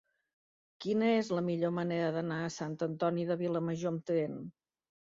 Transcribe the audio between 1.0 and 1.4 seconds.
és